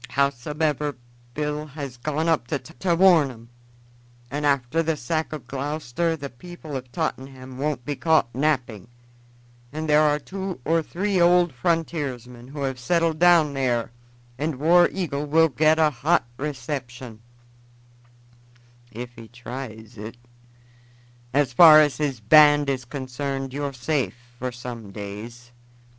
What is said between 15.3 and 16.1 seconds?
get a